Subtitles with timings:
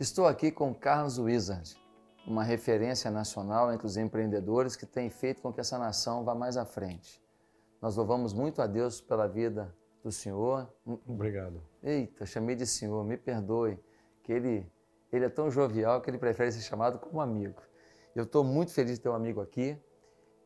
[0.00, 1.76] Estou aqui com Carlos Wizard,
[2.24, 6.56] uma referência nacional entre os empreendedores que tem feito com que essa nação vá mais
[6.56, 7.20] à frente.
[7.82, 9.74] Nós louvamos muito a Deus pela vida
[10.04, 10.72] do senhor.
[11.04, 11.60] Obrigado.
[11.82, 13.76] Eita, chamei de senhor, me perdoe,
[14.22, 14.70] que ele,
[15.12, 17.60] ele é tão jovial que ele prefere ser chamado como amigo.
[18.14, 19.76] Eu estou muito feliz de ter um amigo aqui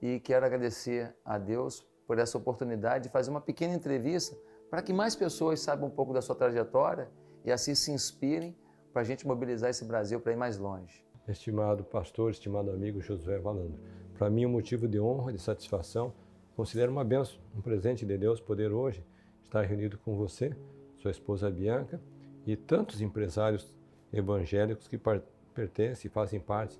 [0.00, 4.34] e quero agradecer a Deus por essa oportunidade de fazer uma pequena entrevista
[4.70, 7.10] para que mais pessoas saibam um pouco da sua trajetória
[7.44, 8.56] e assim se inspirem
[8.92, 11.04] para a gente mobilizar esse Brasil para ir mais longe.
[11.26, 13.78] Estimado pastor, estimado amigo Josué Valandro,
[14.18, 16.12] para mim é um motivo de honra, de satisfação,
[16.54, 19.04] considero uma benção, um presente de Deus poder hoje
[19.42, 20.54] estar reunido com você,
[20.96, 22.00] sua esposa Bianca
[22.46, 23.74] e tantos empresários
[24.12, 25.00] evangélicos que
[25.54, 26.78] pertencem e fazem parte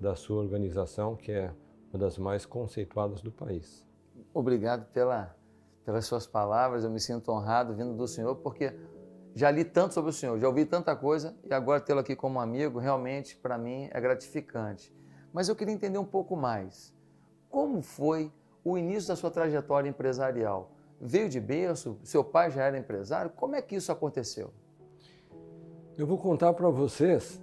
[0.00, 1.52] da sua organização, que é
[1.92, 3.84] uma das mais conceituadas do país.
[4.32, 5.36] Obrigado pela,
[5.84, 8.72] pelas suas palavras, eu me sinto honrado vindo do Senhor, porque
[9.34, 12.40] já li tanto sobre o Senhor, já ouvi tanta coisa e agora tê-lo aqui como
[12.40, 14.94] amigo, realmente para mim é gratificante.
[15.32, 16.94] Mas eu queria entender um pouco mais.
[17.48, 18.32] Como foi
[18.64, 20.72] o início da sua trajetória empresarial?
[21.00, 21.98] Veio de berço?
[22.02, 23.30] Seu pai já era empresário?
[23.30, 24.52] Como é que isso aconteceu?
[25.96, 27.40] Eu vou contar para vocês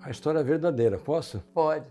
[0.00, 1.40] a história verdadeira, posso?
[1.52, 1.88] Pode.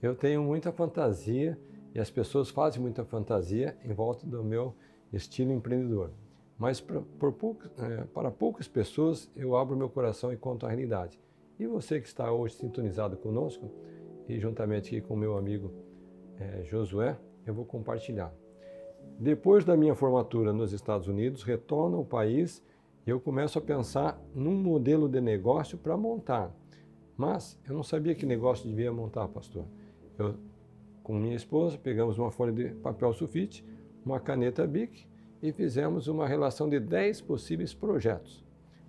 [0.00, 1.58] Eu tenho muita fantasia
[1.94, 4.74] e as pessoas fazem muita fantasia em volta do meu
[5.12, 6.10] estilo empreendedor.
[6.62, 11.20] Mas para, poucas, é, para poucas pessoas eu abro meu coração e conto a realidade.
[11.58, 13.68] E você que está hoje sintonizado conosco,
[14.28, 15.72] e juntamente aqui com meu amigo
[16.38, 18.32] é, Josué, eu vou compartilhar.
[19.18, 22.62] Depois da minha formatura nos Estados Unidos, retorno ao país
[23.04, 26.54] e eu começo a pensar num modelo de negócio para montar.
[27.16, 29.64] Mas eu não sabia que negócio devia montar, pastor.
[30.16, 30.36] Eu,
[31.02, 33.66] com minha esposa, pegamos uma folha de papel sulfite,
[34.06, 35.10] uma caneta Bic
[35.42, 38.44] e fizemos uma relação de 10 possíveis projetos.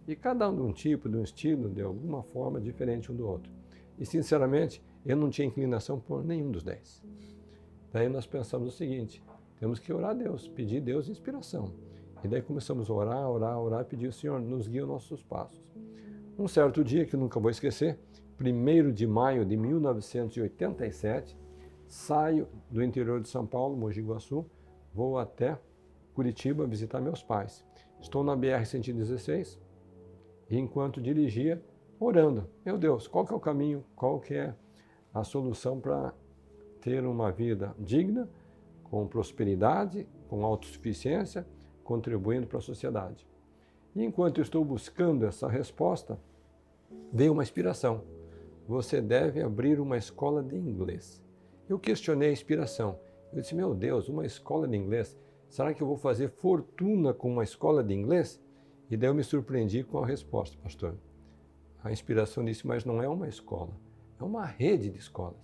[0.08, 3.28] E cada um de um tipo, de um estilo, de alguma forma diferente um do
[3.28, 3.52] outro.
[3.98, 7.02] E sinceramente, eu não tinha inclinação por nenhum dos 10.
[7.92, 9.24] Daí nós pensamos o seguinte:
[9.60, 11.74] temos que orar a Deus, pedir a Deus inspiração.
[12.24, 15.74] E daí começamos a orar, orar, orar, pedir o Senhor nos guie os nossos passos.
[16.38, 18.00] Um certo dia que nunca vou esquecer,
[18.40, 21.38] 1 de maio de 1987,
[21.88, 24.46] saio do interior de São Paulo, Mogi Guaçu,
[24.94, 25.60] vou até
[26.14, 27.66] Curitiba visitar meus pais.
[28.00, 29.58] Estou na BR-116
[30.50, 31.64] e enquanto dirigia,
[32.00, 32.48] orando.
[32.66, 33.84] Meu Deus, qual que é o caminho?
[33.96, 34.54] Qual que é
[35.14, 36.14] a solução para
[36.82, 38.30] ter uma vida digna,
[38.84, 41.48] com prosperidade, com autossuficiência,
[41.84, 43.28] contribuindo para a sociedade?
[43.96, 46.20] E enquanto estou buscando essa resposta,
[47.12, 48.04] veio uma inspiração.
[48.68, 51.24] Você deve abrir uma escola de inglês.
[51.68, 53.00] Eu questionei a inspiração.
[53.32, 55.18] Eu disse, meu Deus, uma escola de inglês?
[55.54, 58.42] Será que eu vou fazer fortuna com uma escola de inglês?
[58.90, 60.96] E daí eu me surpreendi com a resposta, pastor.
[61.84, 63.70] A inspiração disse, mas não é uma escola,
[64.20, 65.38] é uma rede de escolas.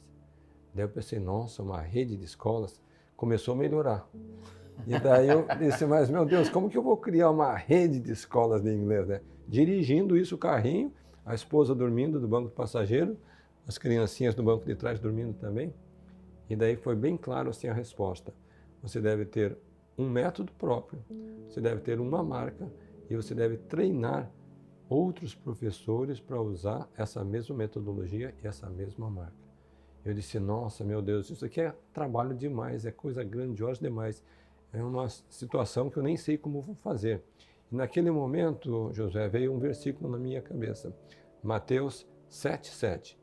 [0.74, 2.81] Daí eu pensei, nossa, uma rede de escolas
[3.16, 4.09] começou a melhorar.
[4.88, 8.12] E daí eu disse, mas meu Deus, como que eu vou criar uma rede de
[8.12, 9.08] escolas de inglês?
[9.08, 9.22] Né?
[9.48, 10.92] Dirigindo isso, o carrinho,
[11.24, 13.16] a esposa dormindo do banco do passageiro,
[13.68, 15.72] as criancinhas no banco de trás dormindo também.
[16.50, 18.34] E daí foi bem claro assim a resposta.
[18.81, 19.56] Você deve ter
[20.00, 21.04] um método próprio,
[21.48, 22.72] você deve ter uma marca
[23.10, 24.32] e você deve treinar
[24.88, 29.38] outros professores para usar essa mesma metodologia e essa mesma marca.
[30.06, 34.24] Eu disse, nossa, meu Deus, isso aqui é trabalho demais, é coisa grandiosa demais.
[34.72, 37.22] É uma situação que eu nem sei como vou fazer.
[37.70, 40.96] E naquele momento, José, veio um versículo na minha cabeça.
[41.44, 43.18] Mateus 7,7.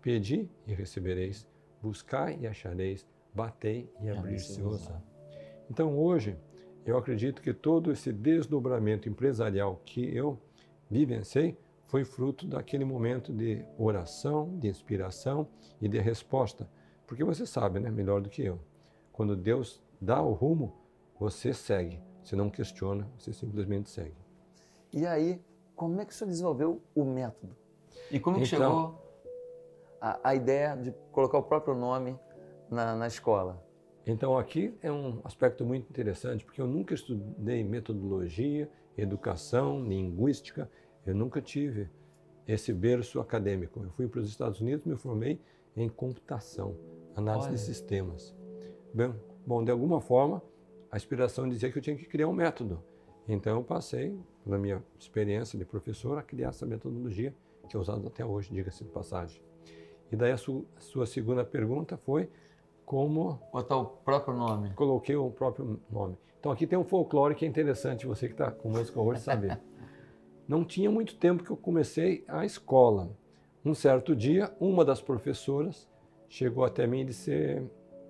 [0.00, 1.46] Pedi e recebereis,
[1.80, 5.11] buscai e achareis, batei e abrir-se-vos-á.
[5.72, 6.36] Então hoje,
[6.84, 10.38] eu acredito que todo esse desdobramento empresarial que eu
[10.90, 11.56] vivenciei
[11.86, 15.48] foi fruto daquele momento de oração, de inspiração
[15.80, 16.68] e de resposta.
[17.06, 18.60] Porque você sabe, né, melhor do que eu,
[19.14, 20.74] quando Deus dá o rumo,
[21.18, 21.98] você segue.
[22.22, 24.14] Você não questiona, você simplesmente segue.
[24.92, 25.40] E aí,
[25.74, 27.56] como é que o senhor desenvolveu o método?
[28.10, 29.02] E como então, chegou
[29.98, 32.18] a, a, ideia de colocar o próprio nome
[32.68, 33.71] na, na escola?
[34.06, 40.68] Então aqui é um aspecto muito interessante, porque eu nunca estudei metodologia, educação, linguística,
[41.06, 41.88] eu nunca tive
[42.46, 43.82] esse berço acadêmico.
[43.82, 45.40] Eu fui para os Estados Unidos, me formei
[45.76, 46.76] em computação,
[47.14, 47.56] análise Olha.
[47.56, 48.34] de sistemas.
[48.92, 49.14] Bem,
[49.46, 50.42] bom, de alguma forma,
[50.90, 52.82] a inspiração dizia que eu tinha que criar um método.
[53.28, 57.34] Então eu passei, pela minha experiência de professor, a criar essa metodologia
[57.68, 59.40] que é usada até hoje, diga-se de passagem.
[60.10, 62.28] E daí a, su a sua segunda pergunta foi
[62.92, 63.40] como...
[63.50, 64.74] Botar o próprio nome.
[64.74, 66.14] Coloquei o próprio nome.
[66.38, 69.58] Então aqui tem um folclore que é interessante, você que está conosco hoje saber.
[70.46, 73.16] Não tinha muito tempo que eu comecei a escola.
[73.64, 75.88] Um certo dia, uma das professoras
[76.28, 77.62] chegou até mim e disse: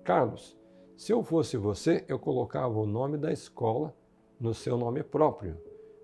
[0.03, 0.57] Carlos,
[0.97, 3.95] se eu fosse você, eu colocava o nome da escola
[4.37, 5.55] no seu nome próprio,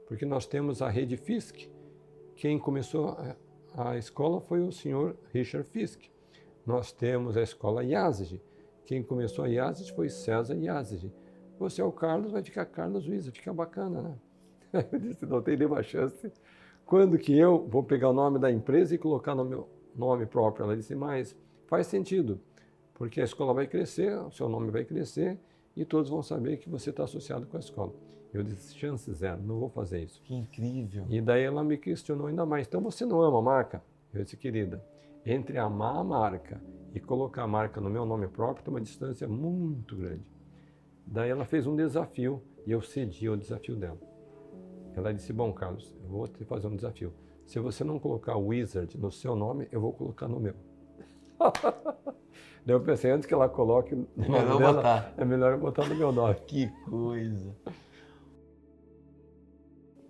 [0.08, 1.68] porque nós temos a rede Fisk.
[2.34, 3.18] Quem começou
[3.76, 6.04] a escola foi o senhor Richard Fisk.
[6.66, 8.42] Nós temos a escola Yazid.
[8.90, 11.14] Quem começou a Yazid foi César Yazid.
[11.60, 14.16] Você é o Carlos, vai ficar Carlos Luiza, fica bacana, né?
[14.92, 16.34] Eu disse, não tem nenhuma chance.
[16.88, 20.64] Quando que eu vou pegar o nome da empresa e colocar no meu nome próprio?
[20.64, 21.38] Ela disse, mas
[21.68, 22.42] faz sentido,
[22.96, 25.38] porque a escola vai crescer, o seu nome vai crescer
[25.76, 27.94] e todos vão saber que você está associado com a escola.
[28.34, 30.20] Eu disse, chance zero, não vou fazer isso.
[30.24, 31.06] Que incrível.
[31.12, 32.66] E daí ela me questionou ainda mais.
[32.66, 33.84] Então você não ama a marca?
[34.12, 34.84] Eu disse, querida,
[35.24, 36.60] entre amar a marca
[36.94, 40.26] e colocar a marca no meu nome próprio tem uma distância muito grande.
[41.06, 44.00] Daí ela fez um desafio e eu cedi ao desafio dela.
[44.96, 47.14] Ela disse, bom, Carlos, eu vou te fazer um desafio.
[47.46, 50.54] Se você não colocar Wizard no seu nome, eu vou colocar no meu.
[52.66, 55.14] Daí eu pensei, antes que ela coloque no É nome melhor dela, botar.
[55.18, 56.36] é melhor eu botar no meu nome.
[56.46, 57.56] Que coisa.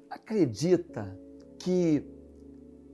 [0.10, 1.18] Acredita
[1.60, 2.04] que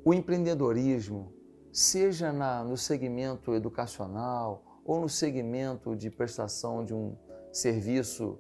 [0.04, 1.32] o empreendedorismo,
[1.76, 7.18] seja na, no segmento educacional ou no segmento de prestação de um
[7.52, 8.40] serviço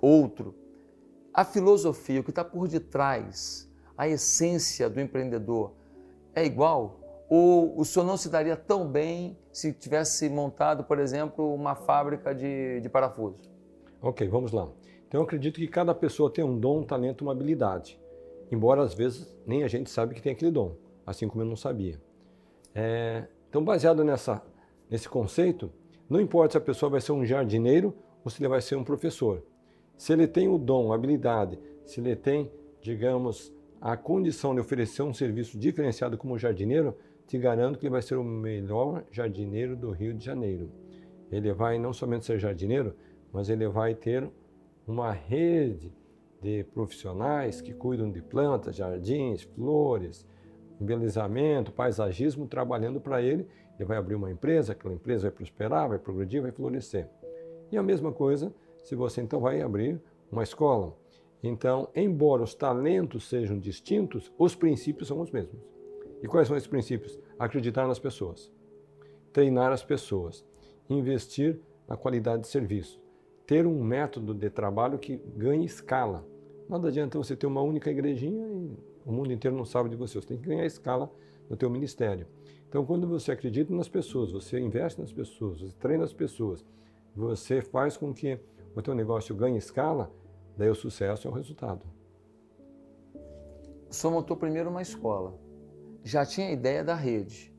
[0.00, 0.54] outro,
[1.34, 3.68] a filosofia, o que está por detrás,
[3.98, 5.72] a essência do empreendedor
[6.36, 7.00] é igual?
[7.28, 12.32] Ou o senhor não se daria tão bem se tivesse montado, por exemplo, uma fábrica
[12.32, 13.40] de, de parafuso?
[14.00, 14.68] Ok, vamos lá.
[15.08, 18.00] Então eu acredito que cada pessoa tem um dom, um talento, uma habilidade.
[18.52, 21.56] Embora às vezes nem a gente sabe que tem aquele dom, assim como eu não
[21.56, 22.00] sabia.
[22.74, 24.42] É, então, baseado nessa,
[24.88, 25.70] nesse conceito,
[26.08, 28.84] não importa se a pessoa vai ser um jardineiro ou se ele vai ser um
[28.84, 29.42] professor.
[29.96, 35.02] Se ele tem o dom, a habilidade, se ele tem, digamos, a condição de oferecer
[35.02, 36.96] um serviço diferenciado como jardineiro,
[37.26, 40.70] te garanto que ele vai ser o melhor jardineiro do Rio de Janeiro.
[41.30, 42.94] Ele vai não somente ser jardineiro,
[43.32, 44.30] mas ele vai ter
[44.86, 45.92] uma rede
[46.40, 50.26] de profissionais que cuidam de plantas, jardins, flores,
[50.82, 53.46] embelezamento, paisagismo, trabalhando para ele.
[53.78, 57.08] Ele vai abrir uma empresa, aquela empresa vai prosperar, vai progredir, vai florescer.
[57.70, 58.52] E a mesma coisa
[58.82, 60.00] se você então vai abrir
[60.30, 60.96] uma escola.
[61.42, 65.60] Então, embora os talentos sejam distintos, os princípios são os mesmos.
[66.22, 67.18] E quais são esses princípios?
[67.38, 68.52] Acreditar nas pessoas,
[69.32, 70.44] treinar as pessoas,
[70.88, 71.58] investir
[71.88, 73.00] na qualidade de serviço,
[73.46, 76.24] ter um método de trabalho que ganhe escala.
[76.68, 80.20] Nada adianta você ter uma única igrejinha e o mundo inteiro não sabe de você.
[80.20, 81.10] Você tem que ganhar escala
[81.48, 82.26] no teu ministério.
[82.68, 86.64] Então, quando você acredita nas pessoas, você investe nas pessoas, você treina as pessoas,
[87.14, 88.40] você faz com que
[88.74, 90.10] o teu negócio ganhe escala,
[90.56, 91.84] daí o sucesso é o resultado.
[93.90, 95.38] O senhor montou primeiro uma escola,
[96.02, 97.54] já tinha a ideia da rede.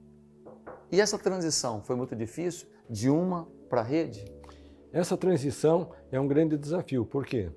[0.92, 4.26] E essa transição foi muito difícil de uma para a rede?
[4.92, 7.52] Essa transição é um grande desafio, por quê?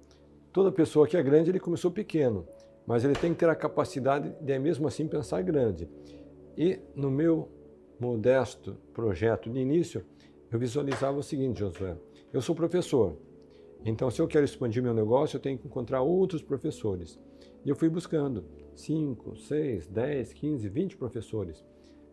[0.53, 2.47] Toda pessoa que é grande, ele começou pequeno,
[2.87, 5.89] mas ele tem que ter a capacidade de, mesmo assim, pensar grande.
[6.57, 7.49] E no meu
[7.99, 10.05] modesto projeto de início,
[10.51, 11.97] eu visualizava o seguinte, Josué:
[12.33, 13.19] eu sou professor,
[13.85, 17.19] então se eu quero expandir meu negócio, eu tenho que encontrar outros professores.
[17.65, 18.45] E eu fui buscando
[18.75, 21.65] 5, 6, 10, 15, 20 professores.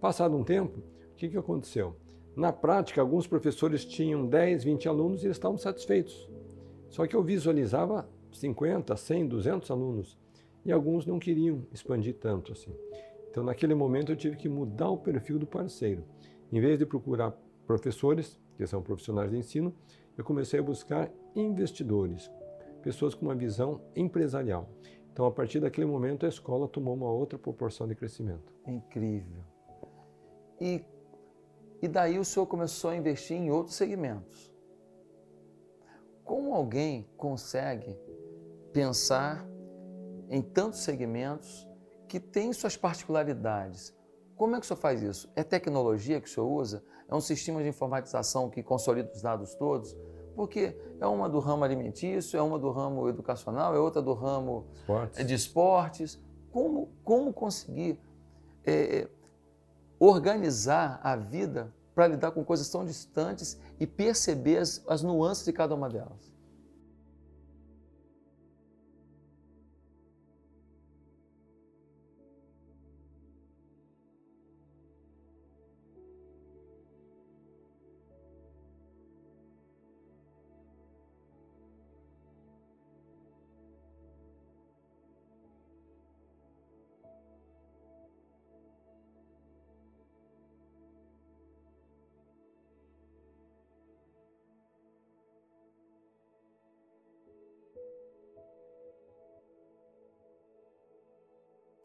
[0.01, 1.95] Passado um tempo, o que, que aconteceu?
[2.35, 6.27] Na prática, alguns professores tinham 10, 20 alunos e eles estavam satisfeitos.
[6.89, 10.17] Só que eu visualizava 50, 100, 200 alunos
[10.65, 12.73] e alguns não queriam expandir tanto assim.
[13.29, 16.03] Então, naquele momento, eu tive que mudar o perfil do parceiro.
[16.51, 17.31] Em vez de procurar
[17.65, 19.73] professores, que são profissionais de ensino,
[20.17, 22.31] eu comecei a buscar investidores,
[22.83, 24.69] pessoas com uma visão empresarial.
[25.11, 28.53] Então, a partir daquele momento, a escola tomou uma outra proporção de crescimento.
[28.67, 29.43] Incrível.
[30.61, 30.83] E,
[31.81, 34.51] e daí o senhor começou a investir em outros segmentos.
[36.23, 37.97] Como alguém consegue
[38.71, 39.47] pensar
[40.29, 41.67] em tantos segmentos
[42.07, 43.93] que têm suas particularidades?
[44.35, 45.31] Como é que o senhor faz isso?
[45.35, 46.83] É tecnologia que o senhor usa?
[47.07, 49.95] É um sistema de informatização que consolida os dados todos?
[50.35, 54.65] Porque é uma do ramo alimentício, é uma do ramo educacional, é outra do ramo
[54.73, 55.27] Esportes.
[55.27, 56.21] de esportes.
[56.51, 57.99] Como, como conseguir
[58.65, 59.07] é,
[59.99, 65.53] organizar a vida para lidar com coisas tão distantes e perceber as, as nuances de
[65.53, 66.31] cada uma delas?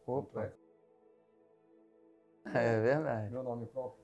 [0.08, 0.50] Opa.
[2.46, 3.30] É verdade.
[3.30, 4.02] Meu nome próprio.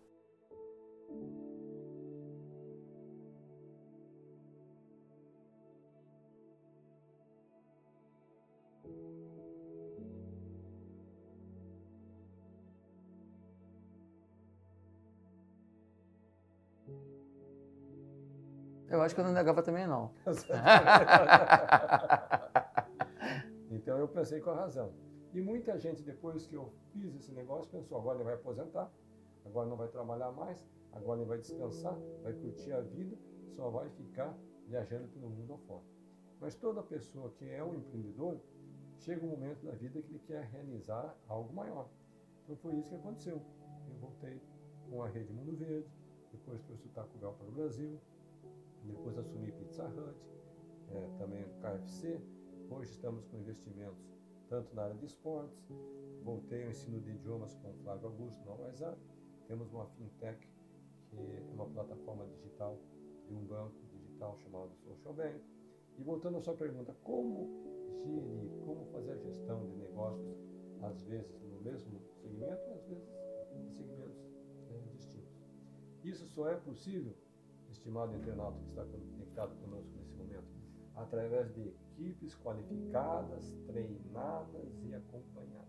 [18.90, 20.12] Eu acho que eu não negava também, não.
[23.70, 24.92] então eu pensei com a razão.
[25.34, 28.88] E muita gente, depois que eu fiz esse negócio, pensou: agora ele vai aposentar,
[29.44, 33.16] agora não vai trabalhar mais, agora ele vai descansar, vai curtir a vida,
[33.56, 34.32] só vai ficar
[34.68, 35.82] viajando pelo mundo afora.
[36.40, 38.38] Mas toda pessoa que é um empreendedor,
[38.98, 41.88] chega um momento da vida que ele quer realizar algo maior.
[42.44, 43.42] Então foi isso que aconteceu.
[43.88, 44.40] Eu voltei
[44.88, 45.88] com a rede Mundo Verde,
[46.30, 47.98] depois trouxe o Taco Bell para o Brasil,
[48.84, 50.16] depois assumi Pizza Hut,
[50.92, 52.20] é, também KFC.
[52.70, 54.13] Hoje estamos com investimentos
[54.48, 55.58] tanto na área de esportes,
[56.22, 58.98] voltei ao ensino de idiomas com o Flávio Augusto no WhatsApp.
[59.46, 60.48] Temos uma fintech,
[61.10, 62.78] que é uma plataforma digital
[63.26, 65.40] de um banco digital chamado Social Bank.
[65.98, 67.48] E voltando à sua pergunta, como
[67.98, 70.36] gerir, como fazer a gestão de negócios,
[70.82, 73.08] às vezes no mesmo segmento, às vezes
[73.54, 74.32] em segmentos
[74.70, 75.32] é, distintos.
[76.02, 77.14] Isso só é possível
[77.70, 80.46] estimado internauta que está conectado conosco nesse momento,
[80.96, 85.64] através de equipes qualificadas, treinadas e acompanhadas.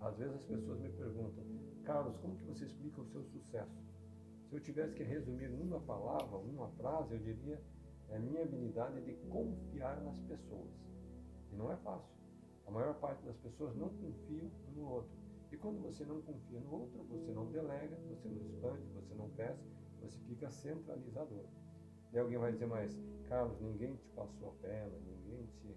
[0.00, 1.44] Às vezes as pessoas me perguntam,
[1.84, 3.82] Carlos, como que você explica o seu sucesso?
[4.48, 7.60] Se eu tivesse que resumir numa palavra, numa frase, eu diria
[8.10, 10.70] é a minha habilidade de confiar nas pessoas.
[11.50, 12.14] E não é fácil.
[12.66, 15.16] A maior parte das pessoas não confiam no outro.
[15.50, 19.30] E quando você não confia no outro, você não delega, você não expande, você não
[19.30, 19.64] cresce,
[20.00, 21.44] você fica centralizador.
[22.14, 22.96] E alguém vai dizer, mas
[23.28, 25.76] Carlos, ninguém te passou a perna, ninguém te,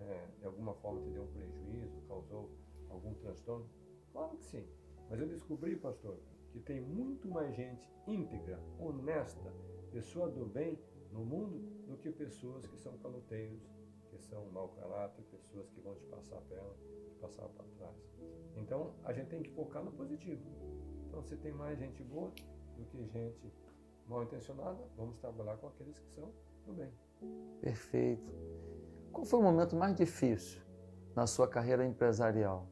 [0.00, 2.48] é, de alguma forma te deu um prejuízo, causou
[2.88, 3.68] algum transtorno?
[4.12, 4.64] Claro que sim.
[5.10, 6.16] Mas eu descobri, pastor,
[6.52, 9.52] que tem muito mais gente íntegra, honesta,
[9.90, 10.78] pessoa do bem
[11.10, 13.68] no mundo do que pessoas que são caloteiros,
[14.10, 16.70] que são mau caráter, pessoas que vão te passar a perna,
[17.08, 17.96] te passar para trás.
[18.56, 20.40] Então, a gente tem que focar no positivo.
[21.08, 22.30] Então, se tem mais gente boa,
[22.76, 23.52] do que gente
[24.08, 26.30] mal intencionada, vamos trabalhar com aqueles que são
[26.66, 26.90] do bem.
[27.60, 28.32] Perfeito.
[29.12, 30.60] Qual foi o momento mais difícil
[31.14, 32.66] na sua carreira empresarial?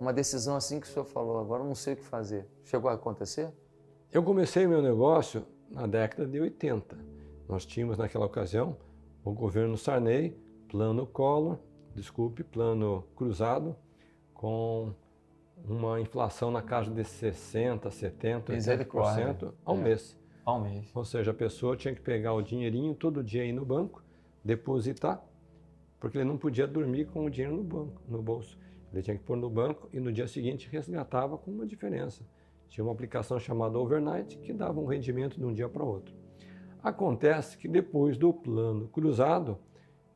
[0.00, 2.46] Uma decisão assim que o senhor falou, agora não sei o que fazer.
[2.64, 3.52] Chegou a acontecer?
[4.12, 6.96] Eu comecei meu negócio na década de 80.
[7.48, 8.76] Nós tínhamos naquela ocasião
[9.24, 11.58] o governo Sarney, plano Collor,
[11.94, 13.74] desculpe, plano cruzado,
[14.32, 14.94] com
[15.64, 19.78] uma inflação na casa de 60%, 70%, 80% ao é.
[19.78, 20.16] mês.
[20.48, 20.90] Ao mês.
[20.94, 24.02] Ou seja, a pessoa tinha que pegar o dinheirinho todo dia aí no banco,
[24.42, 25.22] depositar,
[26.00, 28.58] porque ele não podia dormir com o dinheiro no banco, no bolso.
[28.90, 32.24] Ele tinha que pôr no banco e no dia seguinte resgatava com uma diferença.
[32.66, 36.14] Tinha uma aplicação chamada Overnight que dava um rendimento de um dia para outro.
[36.82, 39.58] Acontece que depois do plano cruzado,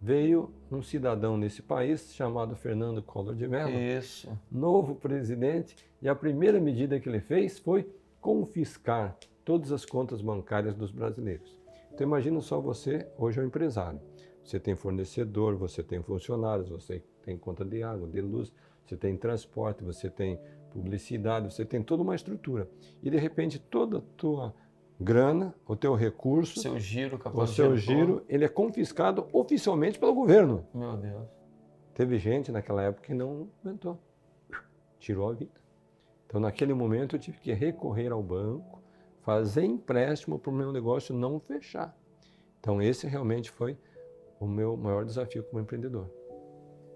[0.01, 4.33] veio um cidadão nesse país chamado Fernando Collor de Mello, Isso.
[4.51, 7.87] novo presidente, e a primeira medida que ele fez foi
[8.19, 11.59] confiscar todas as contas bancárias dos brasileiros.
[11.93, 14.01] Então imagina só você, hoje é um empresário.
[14.43, 18.53] Você tem fornecedor, você tem funcionários, você tem conta de água, de luz,
[18.85, 20.39] você tem transporte, você tem
[20.71, 22.69] publicidade, você tem toda uma estrutura.
[23.03, 24.55] E de repente toda a tua
[24.99, 30.67] grana, o teu recurso, seu giro, o seu giro, ele é confiscado oficialmente pelo governo.
[30.75, 31.29] Meu Deus.
[31.95, 33.99] Teve gente naquela época que não aguentou,
[34.99, 35.61] tirou a vida.
[36.27, 38.82] Então, naquele momento, eu tive que recorrer ao banco,
[39.23, 41.97] fazer empréstimo para o meu negócio não fechar.
[42.61, 43.79] Então, esse realmente foi
[44.39, 46.11] o meu maior desafio como empreendedor.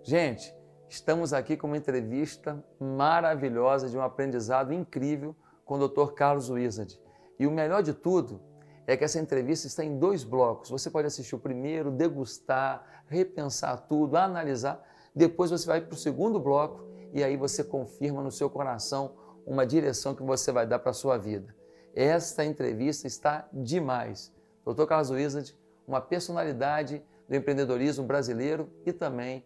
[0.03, 0.55] Gente,
[0.89, 6.13] estamos aqui com uma entrevista maravilhosa de um aprendizado incrível com o Dr.
[6.13, 7.01] Carlos Wizard.
[7.39, 8.41] E o melhor de tudo
[8.87, 10.71] é que essa entrevista está em dois blocos.
[10.71, 14.81] Você pode assistir o primeiro, degustar, repensar tudo, analisar.
[15.15, 19.67] Depois você vai para o segundo bloco e aí você confirma no seu coração uma
[19.67, 21.56] direção que você vai dar para a sua vida.
[21.97, 24.31] Esta entrevista está demais.
[24.67, 24.85] Dr.
[24.85, 25.57] Carlos Wizard,
[25.89, 29.43] uma personalidade do empreendedorismo brasileiro e também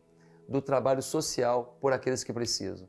[0.49, 2.89] do trabalho social por aqueles que precisam.